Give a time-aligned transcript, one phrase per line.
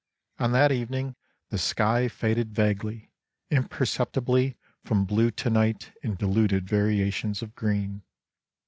[0.39, 1.15] On that evening
[1.51, 3.11] the sky faded vaguely,
[3.51, 8.01] iuperceptibly, from blue to night, in diluted variations of green.